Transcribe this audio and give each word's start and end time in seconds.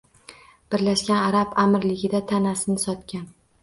Birlashgan 0.75 1.21
arab 1.27 1.53
amirligida 1.67 2.25
tanasini 2.35 2.87
sotgan 2.91 3.35